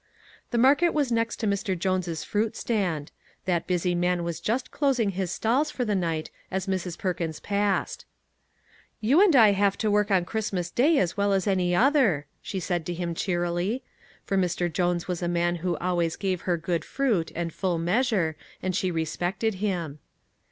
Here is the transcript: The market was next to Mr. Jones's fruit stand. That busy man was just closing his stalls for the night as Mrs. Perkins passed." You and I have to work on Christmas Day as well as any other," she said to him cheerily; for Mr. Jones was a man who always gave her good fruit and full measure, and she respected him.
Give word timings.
The 0.49 0.57
market 0.57 0.95
was 0.95 1.11
next 1.11 1.35
to 1.41 1.45
Mr. 1.47 1.77
Jones's 1.77 2.23
fruit 2.23 2.55
stand. 2.55 3.11
That 3.45 3.67
busy 3.67 3.93
man 3.93 4.23
was 4.23 4.39
just 4.39 4.71
closing 4.71 5.11
his 5.11 5.29
stalls 5.29 5.69
for 5.69 5.85
the 5.85 5.93
night 5.93 6.31
as 6.49 6.65
Mrs. 6.65 6.97
Perkins 6.97 7.39
passed." 7.39 8.05
You 8.99 9.21
and 9.21 9.35
I 9.35 9.51
have 9.51 9.77
to 9.77 9.91
work 9.91 10.09
on 10.09 10.25
Christmas 10.25 10.71
Day 10.71 10.97
as 10.97 11.17
well 11.17 11.33
as 11.33 11.45
any 11.45 11.75
other," 11.75 12.25
she 12.41 12.59
said 12.59 12.83
to 12.87 12.95
him 12.95 13.13
cheerily; 13.13 13.83
for 14.25 14.37
Mr. 14.37 14.73
Jones 14.73 15.07
was 15.07 15.21
a 15.21 15.27
man 15.27 15.57
who 15.57 15.77
always 15.77 16.15
gave 16.15 16.41
her 16.49 16.57
good 16.57 16.83
fruit 16.83 17.31
and 17.35 17.53
full 17.53 17.77
measure, 17.77 18.35
and 18.59 18.75
she 18.75 18.89
respected 18.89 19.53
him. 19.61 19.99